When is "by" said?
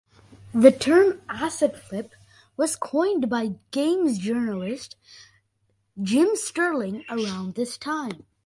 3.29-3.59